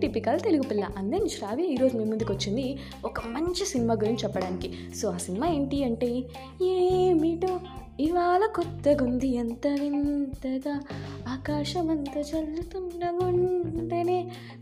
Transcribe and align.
Typical 0.00 0.40
Telugu 0.40 0.62
పిల్ల. 0.62 0.84
అందరి 0.96 1.28
శ్రావ్య 1.28 1.64
ఈరోజు 1.64 1.96
మీ 1.96 2.04
ముందుకు 2.04 2.32
వచ్చింది 2.32 2.78
ఒక 3.04 3.20
మంచి 3.26 3.66
సినిమా 3.66 3.94
గురించి 3.94 4.18
చెప్పడానికి. 4.24 4.72
సో 4.96 5.10
ఆ 5.10 5.16
సినిమా 5.16 5.46
ఏంటి 5.46 5.84
అంటే 5.84 6.22
ఏమిటో 6.62 7.60
ఇవాళ 8.00 8.46
కొత్తగుంది 8.46 9.28
ఎంత 9.34 9.66
వింతగా 9.80 10.74
ఆకాశమంత 11.28 12.16
చల్లుతున్న 12.30 13.08
ఉంటేనే 13.24 14.18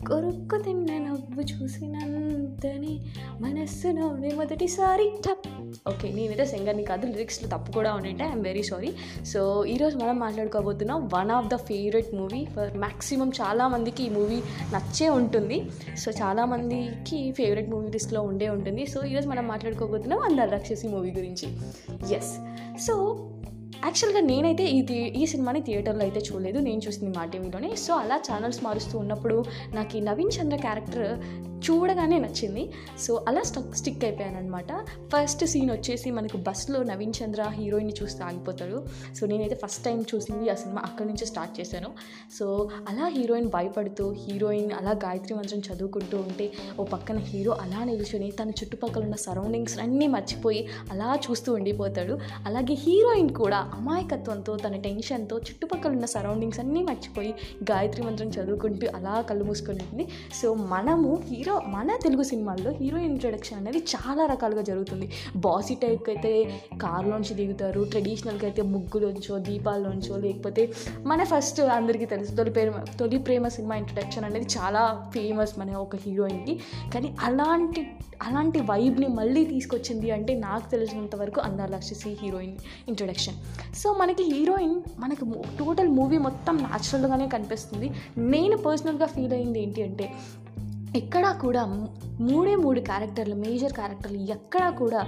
కొరుక్కు 0.07 0.57
తిన్న 0.63 0.97
నవ్వు 0.97 1.41
చూసినంతనే 1.41 2.93
మనస్సు 3.41 3.87
నవ్వి 3.87 4.31
మొదటిసారి. 4.33 5.07
టప్ 5.25 5.47
ఓకే 5.89 6.07
నేనైతే 6.11 6.45
సింగర్ని 6.45 6.83
కాదు 6.83 7.05
లిరిక్స్లో 7.07 7.47
తప్పు 7.49 7.71
కూడా 7.71 7.93
ఉండింటే 7.93 8.23
ఐఎమ్ 8.23 8.43
వెరీ 8.43 8.63
సారీ 8.63 8.91
సో 9.25 9.65
ఈరోజు 9.65 9.97
మనం 9.97 10.19
మాట్లాడుకోబోతున్నాం 10.19 11.09
one 11.13 11.31
of 11.31 11.47
the 11.47 11.55
favourite 11.55 12.11
movie 12.15 12.45
for 12.45 12.77
maximum 12.77 13.31
చాలామందికి 13.41 14.03
ఈ 14.03 14.09
మూవీ 14.09 14.39
నచ్చే 14.75 15.09
ఉంటుంది. 15.09 15.59
సో 15.97 16.11
చాలామందికి 16.11 17.31
ఫేవరెట్ 17.31 17.69
మూవీ 17.69 17.89
లిస్ట్లో 17.89 18.21
ఉండే 18.21 18.49
ఉంటుంది. 18.49 18.85
సో 18.85 19.05
ఈరోజు 19.05 19.29
మనం 19.29 19.47
మాట్లాడుకోబోతున్నాం 19.47 20.19
అందరు 20.19 20.51
రాక్షసి 20.51 20.87
మూవీ 20.87 21.11
గురించి. 21.11 21.49
ఎస్ 22.15 22.33
సో 22.87 22.95
యాక్చువల్గా 23.85 24.21
నేనైతే 24.21 24.65
ఈ 24.65 24.81
థియే 24.81 25.05
ఈ 25.07 25.25
సినిమాని 25.25 25.61
థియేటర్లో 25.61 26.01
అయితే 26.01 26.19
చూడలేదు. 26.19 26.59
నేను 26.59 26.81
చూసింది 26.87 27.17
మా 27.17 27.25
టీవీలోనే. 27.25 27.75
సో 27.75 27.93
అలా 27.93 28.15
ఛానల్స్ 28.15 28.63
మారుస్తూ 28.63 28.99
ఉన్నప్పుడు 28.99 29.45
నాకు 29.73 29.97
ఈ 29.97 29.99
నవీన్ 29.99 30.31
చంద్ర 30.41 30.57
క్యారెక్టర్ 30.57 31.23
చూడగానే 31.59 32.19
నచ్చింది. 32.19 32.71
సో 32.99 33.25
అలా 33.27 33.41
స్టక్ 33.41 33.75
స్టిక్ 33.75 34.03
అయిపోయాను 34.05 34.37
అనమాట 34.37 34.73
ఫస్ట్ 34.83 35.45
సీన్ 35.45 35.71
వచ్చేసి 35.71 36.11
మనకు 36.11 36.37
బస్సులో 36.37 36.83
నవీన్ 36.83 37.13
చంద్ర 37.23 37.41
హీరోయిన్ని 37.43 37.93
చూస్తే 38.03 38.23
ఆగిపోతాడు. 38.23 38.85
సో 39.15 39.27
నేనైతే 39.27 39.55
ఫస్ట్ 39.65 39.83
టైం 39.83 40.05
చూసింది 40.15 40.49
ఆ 40.49 40.53
సినిమా 40.53 40.81
అక్కడి 40.85 41.09
నుంచి 41.09 41.25
స్టార్ట్ 41.25 41.59
చేశాను. 41.59 41.89
సో 42.39 42.69
అలా 42.89 43.07
హీరోయిన్ 43.07 43.47
భయపడుతూ 43.47 44.11
హీరోయిన్ 44.11 44.71
అలా 44.71 44.91
గాయత్రి 44.91 45.35
మంత్రం 45.35 45.59
చదువుకుంటూ 45.59 46.17
ఉంటే 46.17 46.51
ఓ 46.79 46.83
పక్కన 46.83 47.17
హీరో 47.17 47.51
అలా 47.51 47.83
నిల్చొని 47.83 48.31
తన 48.31 48.49
చుట్టుపక్కల 48.49 49.03
ఉన్న 49.03 49.15
సరౌండింగ్స్ 49.15 49.79
అన్నీ 49.79 50.07
మర్చిపోయి 50.07 50.67
అలా 50.91 51.19
చూస్తూ 51.31 51.53
ఉండిపోతాడు. 51.53 52.19
అలాగే 52.45 52.73
హీరోయిన్ 52.73 53.29
కూడా 53.35 53.68
అమాయకత్వంతో 53.77 54.55
తన 54.55 54.75
టెన్షన్తో 54.85 55.37
చుట్టుపక్కల 55.37 55.91
ఉన్న 55.97 56.07
సరౌండింగ్స్ 56.15 56.59
అన్నీ 56.59 56.81
మర్చిపోయి 56.89 57.31
గాయత్రి 57.71 58.03
మంత్రం 58.07 58.29
చదువుకుంటూ 58.37 58.87
అలా 58.97 59.15
కళ్ళు 59.29 59.45
మూసుకొని 59.45 59.83
ఉంటుంది 59.83 60.05
సో 60.39 60.53
మనము 60.73 61.11
హీరో 61.29 61.55
మన 61.75 61.97
తెలుగు 62.05 62.23
సినిమాల్లో 62.23 62.71
హీరోయిన్ 62.71 63.13
ఇంట్రడక్షన్ 63.13 63.59
అనేది 63.61 63.81
చాలా 63.93 64.25
రకాలుగా 64.25 64.61
జరుగుతుంది. 64.61 65.09
బాసీ 65.37 65.75
టైప్కి 65.75 66.11
అయితే 66.11 66.33
కార్లోంచి 66.81 67.33
దిగుతారు 67.33 67.83
ట్రెడిషనల్కి 67.83 68.45
అయితే 68.45 68.61
ముగ్గులోంచో 68.61 69.37
దీపాల్లోంచో 69.39 70.17
లేకపోతే 70.17 70.65
మన 71.05 71.23
ఫస్ట్ 71.23 71.61
అందరికీ 71.61 72.05
తెలుసు 72.05 72.35
తొలి 72.35 72.51
ప్రేమ 72.51 72.83
తొలి 72.99 73.17
ప్రేమ 73.17 73.47
సినిమా 73.47 73.75
ఇంట్రడక్షన్ 73.75 74.25
అనేది 74.25 74.49
చాలా 74.57 74.83
ఫేమస్ 75.13 75.59
మన 75.59 75.75
ఒక 75.85 75.95
హీరోయిన్కి. 75.95 76.55
కానీ 76.95 77.15
అలాంటి 77.21 77.83
అలాంటి 78.27 78.59
వైబ్ని 78.69 79.07
మళ్ళీ 79.07 79.41
తీసుకొచ్చింది 79.45 80.07
అంటే 80.11 80.33
నాకు 80.39 80.65
తెలిసినంత 80.71 81.15
వరకు 81.15 81.39
అందాలక్షసి 81.41 82.09
హీరోయిన్ 82.21 82.57
ఇంట్రడక్షన్. 82.87 83.37
సో 83.75 83.93
మనకి 83.93 84.23
హీరోయిన్ 84.23 84.81
మనకి 84.99 85.25
టోటల్ 85.59 85.89
మూవీ 85.89 86.17
మొత్తం 86.17 86.57
న్యాచురల్గానే 86.57 87.27
కనిపిస్తుంది. 87.27 87.89
నేను 88.17 88.57
పర్సనల్గా 88.57 89.05
ఫీల్ 89.05 89.33
అయింది 89.33 89.63
ఏంటి 89.63 89.83
అంటే 89.83 90.13
ఎక్కడా 90.95 91.31
కూడా 91.31 91.65
మూడే 92.21 92.55
మూడు 92.55 92.79
క్యారెక్టర్లు 92.79 93.35
మేజర్ 93.35 93.73
క్యారెక్టర్లు 93.73 94.17
ఎక్కడా 94.17 94.69
కూడా 94.69 95.01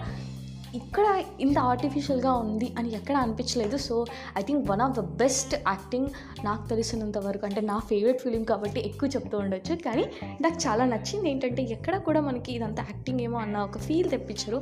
ఇక్కడ 0.76 1.24
ఇంత 1.42 1.60
ఆర్టిఫిషియల్గా 1.60 2.34
ఉంది 2.34 2.74
అని 2.80 2.94
ఎక్కడ 2.94 3.16
అనిపించలేదు. 3.16 3.78
So 3.78 4.06
I 4.38 4.42
think 4.42 4.70
one 4.70 4.82
of 4.82 4.94
the 4.98 5.00
best 5.00 5.56
acting 5.56 6.08
నాకు 6.46 6.70
తెలిసినంత 6.70 7.18
వరకు 7.18 7.46
అంటే 7.46 7.62
నా 7.62 7.80
ఫేవరెట్ 7.80 8.22
ఫిలిం 8.22 8.44
కాబట్టి 8.44 8.80
ఎక్కువ 8.80 9.10
చెప్తూ 9.10 9.38
ఉండొచ్చు. 9.38 9.76
కానీ 9.76 10.06
నాకు 10.42 10.56
చాలా 10.68 10.86
నచ్చింది 10.86 11.30
ఏంటంటే 11.30 11.64
ఎక్కడ 11.64 11.98
కూడా 11.98 12.22
మనకి 12.22 12.54
ఇదంతా 12.54 12.86
యాక్టింగ్ 12.90 13.22
ఏమో 13.22 13.40
అన్న 13.40 13.58
ఒక 13.58 13.78
ఫీల్ 13.78 14.10
తెప్పించారు. 14.10 14.62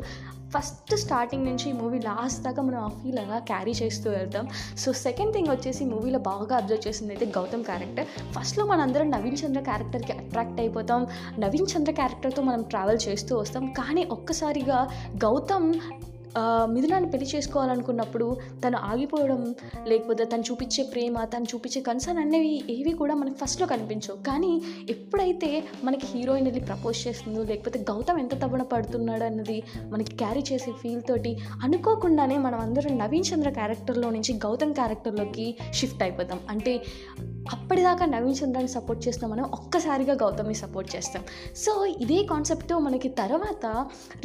ఫస్ట్ 0.53 0.95
స్టార్టింగ్ 0.97 1.45
నుంచి 1.45 1.69
ఈ 1.69 1.73
మూవీ 1.73 1.99
లాస్ట్ 1.99 2.43
దాకా 2.43 2.61
మనం 2.63 2.79
ఆ 2.83 2.87
ఫీల్ 2.87 3.19
అలా 3.19 3.39
క్యారీ 3.39 3.71
చేస్తూ 3.71 4.09
వెళ్తాం. 4.09 4.47
సో 4.77 4.93
సెకండ్ 4.93 5.33
థింగ్ 5.33 5.47
వచ్చేసి 5.47 5.85
మూవీలో 5.85 6.19
బాగా 6.19 6.57
అబ్జర్వ్ 6.57 6.87
చేసింది 6.87 7.13
అయితే 7.13 7.25
గౌతమ్ 7.37 7.63
క్యారెక్టర్. 7.63 8.07
ఫస్ట్లో 8.33 8.65
మనందరం 8.65 9.11
నవీన్ 9.11 9.37
చంద్ర 9.45 9.61
క్యారెక్టర్కి 9.61 10.11
అట్రాక్ట్ 10.11 10.59
అయిపోతాం. 10.59 11.07
నవీన్ 11.39 11.67
చంద్ర 11.77 11.91
క్యారెక్టర్తో 11.91 12.41
మనం 12.41 12.61
ట్రావెల్ 12.61 12.99
చేస్తూ 13.07 13.37
వస్తాం. 13.37 13.65
కానీ 13.67 14.03
ఒక్కసారిగా 14.03 14.89
గౌతమ్ 15.25 15.73
మిథునాన్ని 16.65 17.11
పెళ్ళి 17.11 17.27
చేసుకోవాలనుకున్నప్పుడు 17.35 18.37
తను 18.65 18.77
ఆగిపోవడం 18.77 19.55
లేకపోతే 19.87 20.25
తను 20.25 20.41
చూపించే 20.41 20.83
ప్రేమ 20.83 21.23
తను 21.23 21.43
చూపించే 21.43 21.81
కన్సర్న్ 21.81 22.21
అనేవి 22.21 22.63
ఏవి 22.69 22.91
కూడా 22.91 23.15
మనకి 23.15 23.37
ఫస్ట్లో 23.37 23.67
కనిపించవు. 23.67 24.17
కానీ 24.23 24.61
ఎప్పుడైతే 24.89 25.63
మనకి 25.83 26.07
హీరోయిన్ 26.07 26.47
వెళ్ళి 26.47 26.63
ప్రపోజ్ 26.65 27.07
చేస్తుందో 27.07 27.43
లేకపోతే 27.43 27.79
గౌతమ్ 27.89 28.19
ఎంత 28.19 28.41
తవ్వన 28.41 28.61
పడుతున్నాడు 28.61 29.23
అన్నది 29.23 29.63
మనకి 29.91 30.15
క్యారీ 30.15 30.43
చేసే 30.51 30.71
ఫీల్ 30.71 31.01
తోటి 31.09 31.37
అనుకోకుండానే 31.63 32.37
మనం 32.37 32.59
అందరం 32.59 32.97
నవీన్ 32.97 33.25
చంద్ర 33.33 33.49
క్యారెక్టర్లో 33.49 34.09
నుంచి 34.09 34.33
గౌతమ్ 34.33 34.73
క్యారెక్టర్లోకి 34.73 35.57
షిఫ్ట్ 35.73 36.03
అయిపోతాం. 36.03 36.39
అంటే 36.49 36.81
అప్పటిదాకా 37.47 38.05
నవీన్ 38.05 38.35
చంద్రాన్ని 38.43 38.71
సపోర్ట్ 38.71 39.07
చేసిన 39.07 39.27
మనం 39.27 39.43
ఒక్కసారిగా 39.43 40.13
గౌతమ్ని 40.13 40.53
సపోర్ట్ 40.53 40.95
చేస్తాం. 40.95 41.23
సో 41.55 41.85
ఇదే 41.85 42.23
కాన్సెప్ట్తో 42.23 42.79
మనకి 42.79 43.09
తర్వాత 43.09 43.65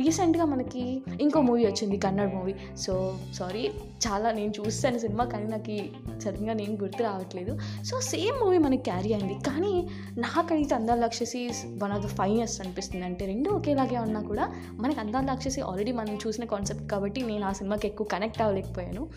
రీసెంట్గా 0.00 0.44
మనకి 0.44 1.02
ఇంకో 1.20 1.41
మూవీ 1.41 1.66
వచ్చింది 1.66 1.97
కన్నడ 1.97 2.34
మూవీ. 2.34 2.54
సో 2.76 3.16
సారీ 3.34 3.70
చాలా 4.06 4.32
నేను 4.32 4.52
చూస్తాను 4.60 4.98
సినిమా 4.98 5.25
కానీ 5.25 5.44
నాకు 5.44 5.76
సడన్గా 6.20 6.52
నేను 6.52 6.72
గుర్తు 6.72 7.02
రావట్లేదు. 7.02 7.58
సో 7.84 8.00
సేమ్ 8.00 8.44
మూవీ 8.44 8.58
మనకి 8.58 8.82
క్యారీ 8.82 9.12
అయింది. 9.12 9.34
కానీ 9.34 9.88
నాకైతే 10.19 10.75
Andala 10.75 10.98
Rakshasi 10.98 11.50
one 11.66 11.92
of 11.92 12.04
the 12.04 12.08
finest 12.08 12.60
అనిపిస్తుంది. 12.60 13.04
అంటే 13.04 13.26
రెండు 13.26 13.50
ఒకేలాగే 13.50 13.98
ఉన్నా 13.98 14.22
కూడా 14.22 14.52
మనకి 14.72 15.00
అందాల 15.00 15.26
రాక్షసి 15.26 15.60
ఆల్రెడీ 15.60 15.92
మనం 15.92 16.19
చూసిన 16.26 16.44
కాన్సెప్ట్ 16.44 16.91
కాబట్టి 16.91 17.22
నేను 17.22 17.44
ఆ 17.44 17.52
సినిమాకి 17.52 17.88
ఎక్కువ 17.88 18.06
కనెక్ట్ 18.06 18.42
అవ్వలేకపోయాను. 18.42 19.08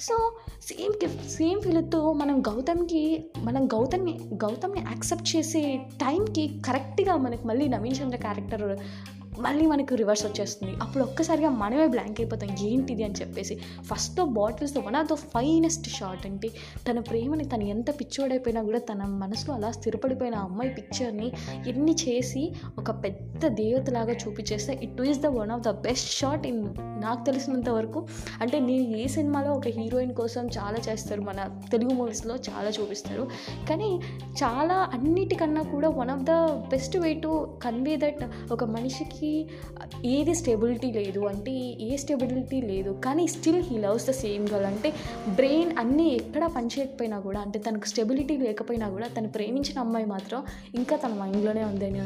సో 0.00 0.32
సేమ్ 0.62 1.28
సేమ్ 1.28 1.60
ఫీల్తో 1.60 2.12
మనం 2.12 2.40
గౌతమ్కి 2.40 3.30
మనం 3.46 3.62
గౌతమ్ని 3.66 4.12
గౌతమ్ని 4.34 4.80
యాక్సెప్ట్ 4.86 5.28
చేసే 5.36 5.60
టైంకి 6.00 6.44
కరెక్ట్గా 6.64 7.14
మనకి 7.16 7.44
మళ్ళీ 7.46 7.66
నవీన్ 7.68 7.98
చంద్ర 7.98 8.18
క్యారెక్టర్ 8.18 8.64
మళ్ళీ 9.38 9.66
మనకు 9.66 9.94
రివర్స్ 9.94 10.26
వచ్చేస్తుంది. 10.26 10.74
అప్పుడు 10.82 11.04
ఒక్కసారిగా 11.04 11.50
మనమే 11.50 11.86
బ్లాంక్ 11.86 12.20
అయిపోతాం. 12.20 12.56
ఏంటిది 12.60 13.04
అని 13.04 13.14
చెప్పేసి. 13.14 13.58
First 13.82 14.20
బాటిల్స్తో 14.20 14.80
one 14.80 14.96
of 14.96 15.12
the 15.12 15.14
finest 15.14 15.88
shot 15.88 16.26
అంటే 16.26 16.48
తన 16.90 16.98
ప్రేమని 16.98 17.44
తను 17.44 17.64
ఎంత 17.64 17.90
పిచ్చోడైపోయినా 18.00 18.62
కూడా 18.62 18.78
తన 18.78 19.02
మనసులో 19.02 19.54
అలా 19.54 19.70
స్థిరపడిపోయిన 19.70 20.34
అమ్మాయి 20.34 20.70
పిక్చర్ని 20.70 21.32
ఎన్ని 21.68 21.92
చేసి 21.92 22.52
ఒక 22.78 22.90
పెద్ద 22.90 23.46
దేవతలాగా 23.46 24.12
చూపించేస్తే 24.12 24.78
it 24.82 25.02
is 25.02 25.18
the 25.18 25.26
one 25.26 25.50
of 25.50 25.62
the 25.62 25.70
best 25.70 26.10
shot 26.18 26.46
in 26.46 26.64
నాకు 26.80 27.24
తెలిసినంత 27.24 27.68
వరకు. 27.68 28.06
అంటే 28.40 28.60
నేను 28.60 28.96
ఏ 28.96 29.06
సినిమాలో 29.06 29.52
ఒక 29.52 29.68
హీరోయిన్ 29.68 30.14
కోసం 30.14 30.46
చాలా 30.46 30.92
చేస్తారు. 30.92 31.20
మన 31.20 31.60
తెలుగు 31.72 31.94
మూవీస్లో 31.94 32.34
చాలా 32.34 32.70
చూపిస్తారు. 32.70 33.28
కానీ 33.68 34.00
చాలా 34.24 34.90
అన్నిటికన్నా 34.94 35.62
కూడా 35.62 35.88
one 35.88 36.10
of 36.10 36.22
the 36.22 36.30
best 36.70 36.96
way 36.96 37.14
to 37.14 37.58
convey 37.62 37.96
that 37.96 38.52
ఒక 38.52 38.64
మనిషికి 38.64 39.25
ఏది 40.04 40.34
స్టెబిలిటీ 40.34 40.92
లేదు 40.92 41.20
అంటే 41.20 41.52
ఏ 41.80 41.96
స్టెబిలిటీ 41.96 42.60
లేదు 42.60 43.00
కానీ 43.04 43.26
still 43.26 43.62
he 43.62 43.78
loves 43.78 44.06
the 44.06 44.10
same 44.10 44.48
girl 44.52 44.66
అంటే 44.66 44.92
బ్రెయిన్ 45.28 45.72
అన్నీ 45.78 46.08
ఎక్కడ 46.08 46.46
పనిచేయకపోయినా 46.56 47.18
కూడా 47.18 47.40
అంటే 47.40 47.58
తనకు 47.58 47.86
స్టెబిలిటీ 47.86 48.36
లేకపోయినా 48.36 48.88
కూడా 48.88 49.08
తను 49.08 49.28
ప్రేమించిన 49.28 49.78
అమ్మాయి 49.78 50.06
మాత్రం 50.06 50.42
ఇంకా 50.74 50.96
తన 50.96 51.12
మైండ్లోనే 51.14 51.64
ఉందని 51.64 52.00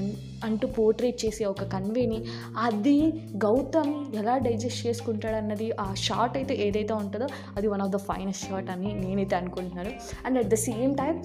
అంటూ 0.44 0.66
పోర్ట్రేట్ 0.69 1.25
చేసే 1.25 1.44
ఒక 1.44 1.64
కన్వేని 1.64 2.25
అది 2.58 2.98
గౌతమ్ 3.44 4.16
ఎలా 4.16 4.38
డైజెస్ట్ 4.38 4.87
చేసుకుంటాడన్నది 4.87 5.70
ఆ 5.81 5.94
షార్ట్ 5.94 6.37
అయితే 6.37 6.54
ఏదైతే 6.54 6.92
ఉంటుందో 6.92 7.28
అది 7.56 7.66
one 7.66 7.81
of 7.81 7.91
the 7.91 7.97
finest 7.97 8.48
shot 8.48 8.70
అని 8.70 8.94
నేనైతే 8.94 9.37
అనుకుంటున్నాను. 9.37 9.93
And 10.26 10.38
at 10.38 10.49
the 10.49 10.55
same 10.55 10.94
time 10.96 11.16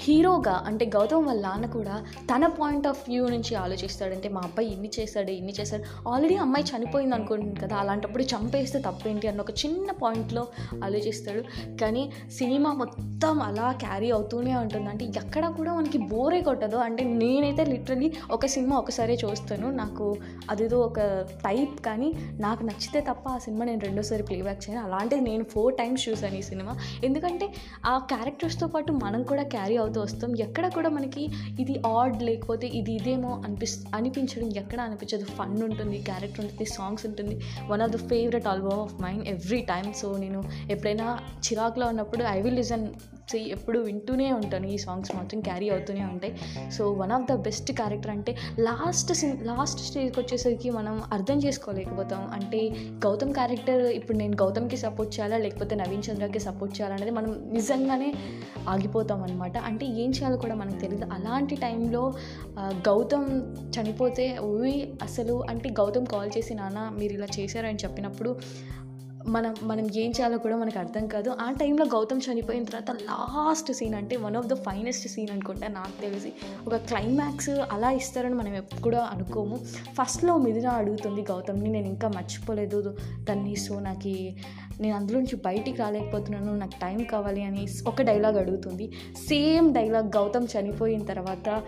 హీరోగా 0.00 0.64
అంటే 0.66 0.86
గౌతమ్ 0.86 1.26
వాళ్ళ 1.26 1.42
నాన్న 1.42 1.66
కూడా 1.66 2.04
తన 2.20 2.46
పాయింట్ 2.46 2.86
ఆఫ్ 2.86 3.10
వ్యూ 3.10 3.28
నుంచి 3.28 3.54
ఆలోచిస్తాడంటే 3.54 4.28
మా 4.28 4.40
అబ్బాయి 4.40 4.72
ఇన్ని 4.72 4.90
చేశాడు 5.00 5.30
ఇన్ని 5.30 5.54
చేశాడు. 5.60 6.08
ఆల్రెడీ 6.08 6.34
అమ్మాయి 6.34 6.76
చనిపోయింది 6.76 7.14
అనుకుంటుంది 7.14 7.60
కదా 7.60 7.76
అలాంటప్పుడు 7.76 8.22
చంపేస్తే 8.22 8.78
తప్పేంటి? 8.78 9.28
అన్న 9.28 9.40
ఒక 9.40 9.50
చిన్న 9.50 9.92
పాయింట్లో 9.92 10.48
ఆలోచిస్తాడు. 10.84 11.42
కానీ 11.76 12.12
సినిమా 12.30 12.72
మొత్తం 12.72 13.42
అలా 13.42 13.72
క్యారీ 13.72 14.10
అవుతూనే 14.10 14.56
ఉంటుంది. 14.56 14.88
అంటే 14.88 15.04
ఎక్కడ 15.04 15.48
కూడా 15.48 15.74
మనకి 15.74 15.98
బోరే 15.98 16.40
కొట్టదు. 16.40 16.76
అంటే 16.76 17.04
నేనైతే 17.04 17.64
లిటరలీ 17.64 18.12
ఒక 18.30 18.46
సినిమా 18.46 18.76
ఒకసారి 18.76 19.14
చూస్తాను. 19.14 19.70
నాకు 19.70 20.16
అదేదో 20.50 20.80
ఒక 20.80 21.00
టైప్ 21.20 21.80
కానీ 21.80 22.14
నాకు 22.40 22.62
నచ్చితే 22.62 23.00
తప్ప 23.00 23.28
ఆ 23.28 23.38
సినిమా 23.38 23.64
నేను 23.64 23.80
రెండోసారి 23.80 24.22
ప్లేబ్యాక్ 24.22 24.70
చేయను. 24.70 24.84
అలాంటిది 24.84 25.20
నేను 25.20 25.44
ఫోర్ 25.44 25.74
టైమ్స్ 25.74 26.08
చూసాను 26.08 26.34
ఈ 26.34 26.42
సినిమా. 26.42 26.76
ఎందుకంటే 27.04 27.54
ఆ 27.86 27.98
క్యారెక్టర్స్తో 27.98 28.66
పాటు 28.66 28.92
మనం 28.92 29.22
కూడా 29.22 29.42
క్యారీ 29.42 29.69
అవుతూ 29.76 30.00
వస్తాం. 30.00 30.38
ఎక్కడ 30.38 30.68
కూడా 30.68 30.88
మనకి 30.88 31.30
ఇది 31.60 31.82
ఆడ్ 31.86 32.22
లేకపోతే 32.22 32.66
ఇది 32.66 32.92
ఇదేమో 32.92 33.42
అనిపిస్ 33.44 33.86
అనిపించడం 33.94 34.48
ఎక్కడ 34.56 34.80
అనిపించదు. 34.80 35.24
ఫన్ 35.24 35.62
ఉంటుంది 35.62 36.02
క్యారెక్టర్ 36.02 36.40
ఉంటుంది 36.40 36.64
సాంగ్స్ 36.64 37.06
ఉంటుంది. 37.06 37.40
One 37.68 37.82
of 37.82 37.92
the 37.92 37.96
favourite 37.96 38.46
album 38.46 38.80
of 38.80 39.02
mind 39.02 39.28
every 39.28 39.60
time 39.60 39.94
so 39.94 40.16
నేను 40.16 40.42
ఎప్పుడైనా 40.70 41.18
చిరాకులో 41.48 41.86
ఉన్నప్పుడు 41.86 42.24
ఐ 42.24 42.40
విల్ 42.40 42.56
లిజన్ 42.56 42.88
సో 43.30 43.38
ఎప్పుడు 43.56 43.78
వింటూనే 43.88 44.28
ఉంటాను. 44.38 44.66
ఈ 44.74 44.76
సాంగ్స్ 44.84 45.12
మాత్రం 45.16 45.40
క్యారీ 45.48 45.66
అవుతూనే 45.74 46.04
ఉంటాయి. 46.12 46.32
So 46.76 46.82
one 47.00 47.12
of 47.16 47.26
the 47.30 47.36
best 47.46 47.70
character 47.80 48.12
అంటే 48.16 48.32
లాస్ట్ 48.68 49.12
సిన్ 49.20 49.36
లాస్ట్ 49.50 49.82
స్టేజ్కి 49.88 50.18
వచ్చేసరికి 50.20 50.70
మనం 50.78 50.96
అర్థం 51.18 51.38
చేసుకోలేకపోతాం. 51.46 52.22
అంటే 52.36 52.60
గౌతమ్ 53.06 53.34
క్యారెక్టర్ 53.38 53.84
ఇప్పుడు 53.98 54.18
నేను 54.22 54.36
గౌతమ్కి 54.42 54.78
సపోర్ట్ 54.84 55.12
చేయాలా? 55.16 55.38
లేకపోతే 55.44 55.74
నవీన్ 55.82 56.04
చంద్రకి 56.08 56.42
సపోర్ట్ 56.48 56.74
చేయాలనేది 56.78 57.14
మనం 57.18 57.32
నిజంగానే 57.58 58.10
ఆగిపోతాం 58.74 59.20
అనమాట 59.26 59.56
అంటే 59.68 59.86
ఏం 60.02 60.10
చేయాలో 60.16 60.38
కూడా 60.44 60.54
మనకు 60.62 60.78
తెలియదు 60.84 61.06
అలాంటి 61.16 61.54
టైంలో 61.64 62.02
గౌతమ్ 62.88 63.28
చనిపోతే 63.76 64.26
ఊవి 64.50 64.76
అసలు 65.02 65.34
అంటే 65.50 65.68
గౌతమ్ 65.80 66.06
కాల్ 66.06 66.30
చేసి 66.36 66.54
నాన్న 66.54 66.80
మీరు 66.98 67.12
ఇలా 67.18 67.28
చేశారని 67.38 67.80
చెప్పినప్పుడు 67.84 68.32
మనం 69.26 69.54
మనం 69.62 69.84
ఏం 69.96 70.10
చేయాలో 70.10 70.38
కూడా 70.38 70.56
మనకు 70.56 70.78
అర్థం 70.78 71.06
కాదు. 71.06 71.30
ఆ 71.30 71.50
టైంలో 71.50 71.84
గౌతమ్ 71.84 72.20
చనిపోయిన 72.32 72.64
తర్వాత 72.64 72.90
లాస్ట్ 72.90 73.72
సీన్ 73.72 73.94
అంటే 73.94 74.16
one 74.16 74.36
of 74.36 74.46
the 74.46 74.54
finest 74.54 75.08
scene 75.08 75.30
అనుకుంటా 75.30 75.68
నాకు 75.68 76.00
తెలిసి. 76.00 76.32
ఒక 76.66 76.76
క్లైమాక్స్ 76.76 77.50
అలా 77.50 77.90
ఇస్తారని 77.90 78.34
మనం 78.34 78.54
ఎప్పుడు 78.54 78.96
అనుకోము. 78.96 79.56
ఫస్ట్లో 80.02 80.36
మిథున 80.36 80.68
అడుగుతుంది 80.68 81.20
గౌతమ్ని 81.22 81.70
నేను 81.70 81.86
ఇంకా 81.86 82.08
మర్చిపోలేదు. 82.08 82.96
దాన్ని 83.20 83.56
సో 83.56 83.78
నాకు 83.78 84.08
నేను 84.80 84.96
అందులోంచి 84.96 85.36
బయటికి 85.36 85.76
రాలేకపోతున్నాను. 85.76 86.56
నాకు 86.56 86.72
టైం 86.82 87.04
కావాలి 87.04 87.42
అని 87.42 87.68
ఒక 87.86 88.02
డైలాగ్ 88.02 88.36
అడుగుతుంది. 88.36 88.92
సేమ్ 89.28 89.74
డైలాగ్ 89.74 90.06
గౌతమ్ 90.06 90.46
చనిపోయిన 90.58 91.04
తర్వాత 91.04 91.62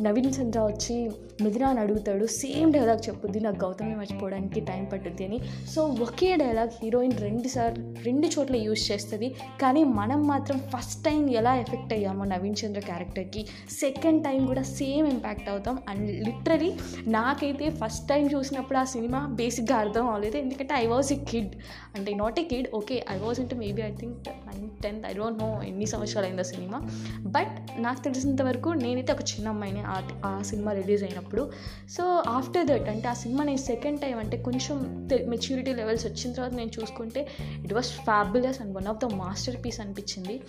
నవీన్ 0.00 0.32
చంద్ర 0.40 0.60
వచ్చి 0.60 1.10
మిథున 1.42 1.64
అని 1.64 1.80
అడుగుతాడు. 1.80 2.26
సేమ్ 2.26 2.72
డైలాగ్ 2.72 3.08
చెప్పుద్ది 3.08 3.40
నాకు 3.40 3.64
గౌతమి 3.64 3.96
మర్చిపోవడానికి 3.96 4.60
టైం 4.60 4.84
పట్టుద్ది 4.84 5.24
అని. 5.24 5.40
సో 5.74 5.84
ఒకే 5.84 6.36
డైలాగ్ 6.36 6.70
హీరోయిన్ 6.82 7.18
రెండు 7.18 7.48
సార్ 7.48 8.04
రెండు 8.04 8.26
చోట్ల 8.26 8.56
యూజ్ 8.56 8.92
చేస్తుంది. 8.92 9.34
కానీ 9.62 9.84
మనం 9.84 10.26
మాత్రం 10.26 10.58
ఫస్ట్ 10.58 11.04
టైం 11.04 11.30
ఎలా 11.30 11.56
ఎఫెక్ట్ 11.56 11.92
అయ్యామో 11.92 12.24
నవీన్ 12.24 12.54
చంద్ర 12.64 12.80
క్యారెక్టర్కి 12.80 13.46
సెకండ్ 13.70 14.24
టైం 14.24 14.46
కూడా 14.46 14.62
సేమ్ 14.62 15.06
ఇంపాక్ట్ 15.06 15.48
అవుతాం. 15.48 15.78
అండ్ 15.88 16.10
లిటరలీ 16.28 16.72
నాకైతే 17.06 17.70
ఫస్ట్ 17.70 18.08
టైం 18.08 18.26
చూసినప్పుడు 18.26 18.78
ఆ 18.78 18.84
సినిమా 18.84 19.26
బేసిక్గా 19.26 19.76
అర్థం 19.76 20.06
అవ్వలేదు. 20.06 20.36
ఎందుకంటే 20.36 20.74
ఐ 20.74 20.86
వాజ్ 20.86 21.12
ఎ 21.12 21.16
కిడ్ 21.16 21.50
అంటే 21.96 22.14
not 22.14 22.40
a 22.40 22.44
kid 22.44 22.68
okay 22.74 23.04
I 23.10 23.18
was 23.18 23.40
అంటే 23.40 23.56
maybe 23.56 23.82
I 23.82 23.92
think 23.94 24.28
nine 24.28 24.70
tenth 24.82 25.06
I 25.06 25.12
don't 25.12 25.38
know 25.38 25.62
ఎన్ని 25.62 25.86
సంవత్సరాలు 25.86 26.26
అయింది 26.26 26.42
ఆ 26.42 26.44
సినిమా. 26.44 26.80
బట్ 27.20 27.82
నాకు 27.82 28.02
తెలిసినంత 28.04 28.42
వరకు 28.42 28.68
నేనైతే 28.68 29.12
ఒక 29.12 29.20
చిన్న 29.20 29.48
అమ్మాయిని 29.48 29.81
ఆ 29.86 30.08
ఆ 30.24 30.42
సినిమా 30.42 30.72
రిలీజ్ 30.72 31.04
అయినప్పుడు. 31.04 31.52
సో 31.90 32.24
ఆఫ్టర్ 32.28 32.66
దట్ 32.66 32.88
అంటే 32.88 33.08
ఆ 33.08 33.12
సినిమా 33.12 33.44
నేను 33.44 33.58
సెకండ్ 33.58 34.00
టైం 34.00 34.18
అంటే 34.18 34.36
కొంచెం 34.36 35.08
మెచ్యూరిటీ 35.28 35.74
లెవెల్స్ 35.74 36.06
వచ్చిన 36.06 36.32
తర్వాత 36.32 36.52
నేను 36.52 36.70
చూసుకుంటే 36.80 37.28
it 37.64 37.72
was 37.72 37.90
fabulous 37.90 38.60
and 38.60 38.76
one 38.76 38.86
of 38.86 38.98
the 38.98 39.04
masterpiece 39.64 39.80
అనిపించింది. 39.80 40.40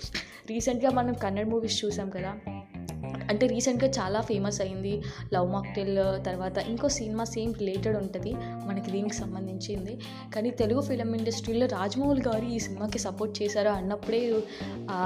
రీసెంట్గా 0.50 0.92
మనం 0.92 1.14
కన్నడ 1.14 1.48
మూవీస్ 1.48 1.86
చూసాం 1.86 2.10
కదా. 2.10 2.34
అంటే 3.30 3.48
రీసెంట్గా 3.48 3.90
చాలా 3.90 4.22
ఫేమస్ 4.22 4.62
అయింది 4.62 4.94
లవ్ 5.34 5.50
మాక్టెల్ 5.52 6.26
తర్వాత 6.26 6.58
ఇంకో 6.58 6.88
సినిమా 6.90 7.24
సేమ్ 7.24 7.54
రిలేటెడ్ 7.54 7.98
ఉంటుంది 7.98 8.34
మనకి 8.68 8.92
దీనికి 8.92 9.16
సంబంధించింది. 9.16 9.94
కానీ 10.36 10.50
తెలుగు 10.52 10.82
ఫిలిం 10.82 11.16
ఇండస్ట్రీలో 11.16 11.66
రాజమౌళి 11.66 12.22
గారు 12.28 12.46
ఈ 12.46 12.60
సినిమాకి 12.60 13.00
సపోర్ట్ 13.00 13.34
చేశారా 13.42 13.74
అన్నప్పుడే 13.74 14.22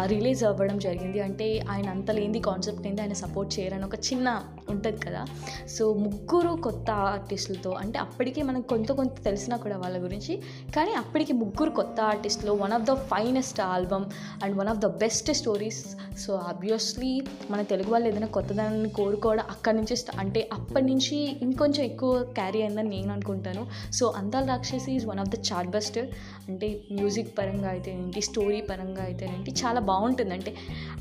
రిలీజ్ 0.05 0.43
అవ్వడం 0.43 0.79
జరిగింది. 0.79 1.19
అంటే 1.19 1.47
ఆయన 1.69 1.87
అంత 1.89 2.11
లేని 2.11 2.39
కాన్సెప్ట్ 2.39 2.87
ఏంది 2.87 3.01
ఆయన 3.01 3.13
సపోర్ట్ 3.13 3.59
చేయరని 3.59 3.85
ఒక 3.85 3.95
చిన్న 3.95 4.27
ఉంటుంది 4.69 4.99
కదా. 5.05 5.21
సో 5.67 5.93
ముగ్గురు 5.93 6.53
కొత్త 6.63 6.89
ఆర్టిస్టులతో 6.91 7.71
అంటే 7.71 7.99
అప్పటికే 7.99 8.41
మనకు 8.43 8.67
కొంత 8.67 8.91
కొంత 8.91 9.23
తెలిసినా 9.23 9.57
కూడా 9.57 9.77
వాళ్ళ 9.77 9.97
గురించి 10.03 10.33
కానీ 10.75 10.93
అప్పటికి 10.93 11.33
ముగ్గురు 11.33 11.71
కొత్త 11.71 12.01
ఆర్టిస్టులు 12.01 12.51
one 12.51 12.73
of 12.73 12.83
the 12.83 12.93
finest 13.11 13.61
album 13.61 14.05
and 14.43 14.55
one 14.57 14.67
of 14.67 14.77
the 14.77 14.85
best 14.85 15.31
stories 15.31 15.81
so 16.19 16.33
obviously 16.35 17.11
మన 17.51 17.61
తెలుగు 17.61 17.91
వాళ్ళు 17.91 18.06
ఏదైనా 18.09 18.29
కొత్తదాన్ని 18.37 18.89
కోరుకోవడం 18.99 19.45
అక్కడి 19.55 19.77
నుంచి 19.77 19.95
అంటే 20.23 20.41
అప్పటి 20.57 20.85
నుంచి 20.91 21.17
ఇంకొంచెం 21.47 21.83
ఎక్కువ 21.91 22.11
క్యారీ 22.39 22.59
అయిందని 22.65 22.89
నేను 22.95 23.11
అనుకుంటాను. 23.15 23.63
So 23.97 24.05
Andala 24.19 24.45
Rakshasi 24.53 24.91
is 24.97 25.05
one 25.11 25.21
of 25.23 25.31
the 25.35 25.39
chart 25.49 25.71
buster 25.75 26.07
అంటే 26.49 26.67
మ్యూజిక్ 26.97 27.31
పరంగా 27.37 27.69
అయితే 27.75 27.91
ఏంటి 27.99 28.21
స్టోరీ 28.29 28.59
పరంగా 28.69 29.03
అయితే 29.09 29.25
ఏంటి 29.33 29.51
చాలా 29.61 29.79
బాగుంటుంది. 29.91 30.33
అంటే 30.37 30.51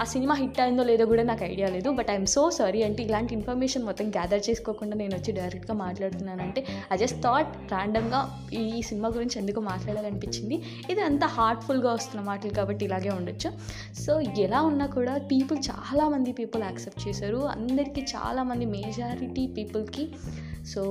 ఆ 0.02 0.06
సినిమా 0.12 0.36
హిట్ 0.42 0.60
అయిందో 0.64 0.84
లేదో 0.90 1.06
కూడా 1.12 1.24
నాకు 1.30 1.44
ఐడియా 1.52 1.68
లేదు. 1.76 1.90
బట్ 1.98 2.10
ఐఎమ్ 2.14 2.28
సో 2.36 2.44
సారీ 2.58 2.80
అంటే 2.88 3.02
ఇలాంటి 3.08 3.32
ఇన్ఫర్మేషన్ 3.38 3.84
మొత్తం 3.88 4.08
గ్యాదర్ 4.16 4.42
చేసుకోకుండా 4.48 4.96
నేను 5.02 5.14
వచ్చి 5.18 5.32
డైరెక్ట్గా 5.40 5.76
మాట్లాడుతున్నానంటే 5.84 6.62
ఐ 6.92 6.98
జస్ట్ 7.04 7.20
థాట్ 7.26 7.52
ర్యాండమ్గా 7.74 8.20
ఈ 8.62 8.82
సినిమా 8.88 9.08
గురించి 9.16 9.36
ఎందుకు 9.42 9.60
మాట్లాడాలనిపించింది. 9.70 10.56
ఇది 10.92 11.00
అంత 11.10 11.24
హార్ట్ఫుల్గా 11.36 11.92
వస్తున్న 11.98 12.22
మాటలు 12.30 12.52
కాబట్టి 12.60 12.84
ఇలాగే 12.88 13.10
ఉండొచ్చు. 13.18 13.50
సో 14.04 14.12
ఎలా 14.46 14.60
ఉన్నా 14.70 14.86
కూడా 14.96 15.14
పీపుల్ 15.32 15.58
చాలామంది 15.70 16.30
పీపుల్ 16.40 16.62
యాక్సెప్ట్ 16.68 16.95
చేశారు. 17.08 17.36
అందరికీ 17.36 18.00
చాలామంది 18.00 18.64
మేజారిటీ 18.64 19.46
పీపుల్కి 19.46 20.06
so 20.66 20.82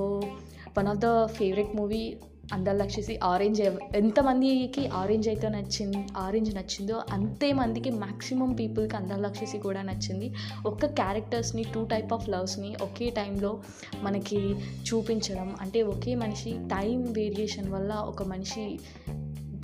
one 0.78 0.88
of 0.88 0.98
the 0.98 1.26
favourite 1.26 1.76
movie 1.76 2.16
అందరిలో 2.52 2.84
వచ్చేసి 2.84 3.18
ఆరెంజ్ 3.24 3.60
ఎంతమందికి 3.94 4.86
ఆరెంజ్ 4.86 5.28
అయితే 5.28 5.48
నచ్చింది 5.48 6.06
ఆరెంజ్ 6.16 6.54
నచ్చిందో 6.54 7.02
అంతే 7.12 7.52
మందికి 7.52 7.90
మ్యాక్సిమం 7.90 8.52
పీపుల్కి 8.52 8.96
అందరిలో 8.96 9.28
వచ్చేసి 9.28 9.58
కూడా 9.58 9.82
నచ్చింది. 9.82 10.34
ఒక్క 10.66 10.86
క్యారెక్టర్స్ని 10.86 11.64
టూ 11.74 11.84
టైప్ 11.84 12.12
ఆఫ్ 12.12 12.28
లవ్స్ని 12.28 12.76
ఒకే 12.82 13.10
టైంలో 13.10 13.60
మనకి 14.02 14.40
చూపించడం. 14.88 15.56
అంటే 15.60 15.82
ఒకే 15.82 16.14
మనిషి 16.14 16.52
టైం 16.52 17.12
వేరియేషన్ 17.12 17.72
వల్ల 17.72 17.92
ఒక 17.92 18.22
మనిషి 18.22 18.78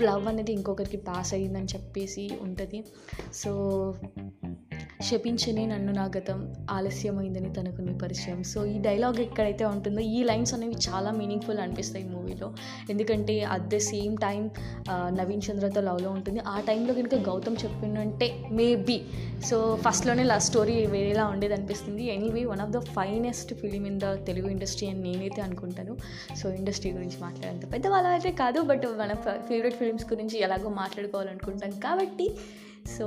లవ్ 0.03 0.29
అనేది 0.29 0.53
ఇంకొకరికి 0.53 0.97
పాస్ 0.97 1.35
అయ్యిందని 1.35 1.65
చెప్పేసి 1.65 2.31
ఉంటుంది. 2.41 2.85
సో 3.35 3.53
శపించని 5.09 5.65
నన్ను 5.67 5.93
నా 5.99 6.05
గతం 6.17 6.39
ఆలస్యమైందని 6.71 7.51
తనకు 7.57 7.81
నీ 7.87 7.93
పరిచయం. 8.03 8.41
సో 8.53 8.59
ఈ 8.73 8.77
డైలాగ్ 8.87 9.19
ఎక్కడైతే 9.25 9.65
ఉంటుందో 9.65 10.01
ఈ 10.17 10.21
లైన్స్ 10.31 10.53
అనేవి 10.55 10.77
చాలా 10.87 11.11
మీనింగ్ఫుల్ 11.19 11.61
అనిపిస్తాయి 11.65 12.05
మూవీలో. 12.15 12.49
ఎందుకంటే 12.91 13.35
at 13.55 13.67
the 13.75 13.81
same 13.91 14.15
time 14.25 14.43
Naveen 15.19 15.43
చంద్రతో 15.49 15.81
లవ్లో 15.89 16.11
ఉంటుంది. 16.19 16.41
ఆ 16.55 16.57
టైంలో 16.69 16.95
కనుక 16.95 17.15
గౌతమ్ 17.29 17.59
చెప్పిందంటే 17.65 18.29
మేబీ. 18.61 18.99
సో 19.51 19.59
ఫస్ట్లోనే 19.87 20.25
లవ్ 20.33 20.45
స్టోరీ 20.49 20.77
వేరేలా 20.95 21.27
ఉండేది 21.35 21.57
అనిపిస్తుంది. 21.59 22.05
Anyway 22.17 22.45
one 22.53 22.63
of 22.67 22.73
the 22.77 22.81
finest 22.99 23.53
film 23.63 23.87
in 23.93 24.01
the 24.01 24.15
Telugu 24.31 24.49
industry 24.49 24.89
అని 24.93 25.03
నేనైతే 25.09 25.43
అనుకుంటాను. 25.49 25.95
సో 26.43 26.47
ఇండస్ట్రీ 26.61 26.93
గురించి 26.99 27.21
మాట్లాడేంత 27.21 27.73
పెద్దవాళ్ళ 27.73 28.09
అయితే 28.17 28.33
కాదు 28.43 28.61
బట్ 28.73 28.87
మన 29.03 29.13
ఫేవరెట్ 29.51 29.79
ఫిలిమ్స్ 29.83 30.07
గురించి 30.13 30.39
ఎలాగో 30.49 30.71
మాట్లాడుకోవాలనుకుంటాం 30.83 31.73
కాబట్టి. 31.87 32.29
సో 32.97 33.07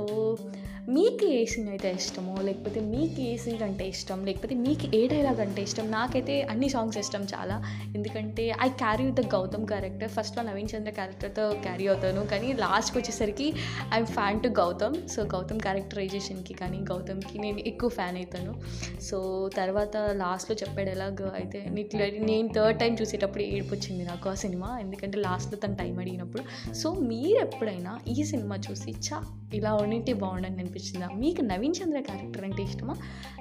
మీకు 0.94 1.24
ఏ 1.26 1.44
సీన్ 1.44 1.68
అయితే 1.68 1.92
ఇష్టమో 1.92 2.40
లేకపోతే 2.42 2.80
మీకు 2.80 3.20
ఏ 3.20 3.36
సీన్ 3.36 3.62
అంటే 3.62 3.88
ఇష్టం 3.88 4.24
లేకపోతే 4.24 4.54
మీకు 4.54 4.96
ఏ 4.96 5.06
డైలాగ్ 5.06 5.40
అంటే 5.40 5.62
ఇష్టం? 5.62 5.90
నాకైతే 5.90 6.42
అన్ని 6.42 6.68
సాంగ్స్ 6.68 6.98
ఇష్టం 6.98 7.22
చాలా. 7.22 7.56
ఎందుకంటే 7.96 8.54
I 8.62 8.68
carry 8.68 9.10
the 9.10 9.20
Gautham 9.20 9.66
character 9.66 10.08
ఫస్ట్లో 10.08 10.42
నవీన్ 10.42 10.68
చంద్ర 10.74 10.90
క్యారెక్టర్తో 10.90 11.50
క్యారీ 11.50 11.86
అవుతాను. 11.86 12.26
కానీ 12.26 12.52
లాస్ట్కి 12.52 12.98
వచ్చేసరికి 12.98 13.54
I'm 13.94 14.06
fan 14.06 14.42
to 14.42 14.48
Gautham 14.48 15.08
so 15.08 15.22
Gautham 15.22 15.60
క్యారెక్టరైజేషన్కి 15.60 16.54
కానీ 16.54 16.78
గౌతమ్కి 16.92 17.38
నేను 17.38 17.58
ఎక్కువ 17.58 17.88
ఫ్యాన్ 17.88 18.16
అవుతాను. 18.16 18.54
సో 19.00 19.48
తర్వాత 19.48 19.96
లాస్ట్లో 19.96 20.56
చెప్పాడు 20.56 20.88
ఎలాగ 20.88 21.32
అయితే 21.34 21.64
నీకు 21.68 21.96
నేను 22.30 22.48
థర్డ్ 22.48 22.78
టైం 22.78 22.94
చూసేటప్పుడు 22.94 23.42
ఏడుపు 23.42 23.74
వచ్చింది 23.74 24.04
నాకు 24.04 24.28
ఆ 24.28 24.34
సినిమా. 24.34 24.78
ఎందుకంటే 24.78 25.18
లాస్ట్లో 25.18 25.58
తను 25.58 25.74
టైం 25.74 25.98
అడిగినప్పుడు. 25.98 26.72
సో 26.72 26.92
మీరు 26.92 27.38
ఎప్పుడైనా 27.38 27.98
ఈ 28.08 28.24
సినిమా 28.24 28.56
చూసి 28.70 28.94
చా 29.08 29.20
ఇలా 29.54 29.74
ఉండింటే 29.74 30.12
బాగుండని 30.12 30.56
అనిపించిందా 30.76 31.08
మీకు 31.14 31.42
నవీన్ 31.42 31.74
చంద్ర 31.82 32.00
క్యారెక్టర్ 32.00 32.44
అంటే 32.44 32.62
ఇష్టమా? 32.62 32.96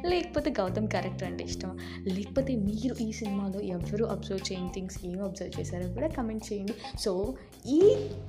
లేకపోతే 0.05 0.49
గౌతమ్ 0.49 0.87
క్యారెక్టర్ 0.87 1.23
అంటే 1.23 1.43
ఇష్టమా? 1.43 1.75
లేకపోతే 2.07 2.55
మీరు 2.55 2.95
ఈ 3.01 3.11
సినిమాలో 3.11 3.61
ఎవరు 3.61 4.05
అబ్జర్వ్ 4.05 4.53
చేయని 4.53 4.69
థింగ్స్ 4.73 5.05
ఏం 5.05 5.23
అబ్జర్వ్ 5.23 5.59
చేశారో 5.59 5.87
కూడా 5.93 6.07
కమెంట్ 6.07 6.53
చేయండి. 6.53 6.73
సో 6.99 7.35
ఈ 7.67 7.79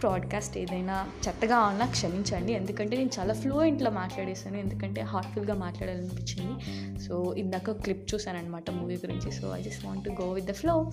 ప్రాడ్కాస్ట్ 0.03 0.59
ఏదైనా 0.59 1.09
చెత్తగా 1.29 1.59
ఉన్నా 1.61 1.87
క్షమించండి. 1.87 2.53
ఎందుకంటే 2.53 2.97
నేను 2.97 3.11
చాలా 3.19 3.35
ఫ్లూయెంట్లో 3.35 3.91
మాట్లాడేసాను 3.91 4.57
ఎందుకంటే 4.57 5.01
హార్ట్ఫుల్గా 5.01 5.55
మాట్లాడాలనిపించింది. 5.55 6.55
సో 7.01 7.35
ఇందాక 7.39 7.71
క్లిప్ 7.71 8.15
చూసాను 8.15 8.39
అనమాట 8.39 8.71
మూవీ 8.71 8.95
గురించి. 8.95 9.33
So 9.33 9.57
I 9.57 9.63
just 9.63 9.87
want 9.87 10.05
to 10.05 10.11
go 10.11 10.31
with 10.33 10.47
the 10.47 10.53
flow 10.53 10.91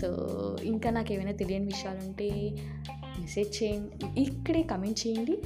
so 0.00 0.08
ఇంకా 0.62 0.90
నాకు 0.90 1.12
ఏమైనా 1.12 1.32
తెలియని 1.32 1.64
విషయాలు 1.64 1.98
ఉంటే 1.98 2.30
మెసేజ్ 3.18 3.62
చేయండి. 3.62 4.20
ఇక్కడే 4.20 4.62
కమెంట్ 4.62 5.06
చేయండి. 5.06 5.42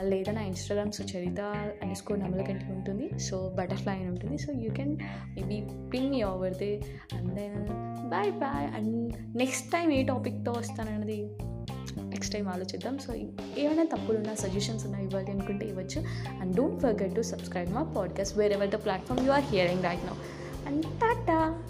లేదా 0.00 0.32
నా 0.32 0.42
Instagram 0.42 0.92
Sucharitha 0.92 1.40
and 1.82 1.96
score 1.96 2.20
Nammalakanti 2.20 2.64
ఉంటుంది. 2.64 3.18
సో 3.18 3.52
బటర్ఫ్లై 3.58 3.94
అని 3.94 4.08
ఉంటుంది. 4.08 4.38
So 4.38 4.52
you 4.52 4.70
can 4.70 4.96
maybe 5.34 5.88
ping 5.88 6.10
me 6.10 6.22
over 6.22 6.54
there 6.54 6.82
and 7.14 7.34
then 7.34 7.66
bye 8.08 8.32
bye 8.32 8.66
and 8.66 9.14
next 9.36 9.70
time 9.70 9.92
ఏ 9.92 10.04
టాపిక్తో 10.04 10.52
వస్తానన్నది 10.52 11.30
నెక్స్ట్ 12.02 12.34
టైం 12.34 12.48
ఆలోచిద్దాం. 12.48 12.98
సో 12.98 13.14
ఏమైనా 13.58 13.84
తప్పులున్నా 13.84 14.34
సజెషన్స్ 14.34 14.84
ఉన్నా 14.84 14.98
ఇవ్వాలి 14.98 15.30
అనుకుంటే 15.30 15.66
ఇవ్వచ్చు. 15.66 16.00
And 16.40 16.56
don't 16.56 16.82
forget 16.82 17.16
to 17.16 17.20
subscribe 17.20 17.72
my 17.72 17.82
podcast 17.96 18.38
wherever 18.52 18.68
the 18.68 18.74
platform 18.74 19.26
you 19.26 19.32
are 19.32 19.44
hearing 19.44 19.82
right 19.82 20.06
now 20.06 20.12
and 20.66 20.84
tata! 20.84 21.62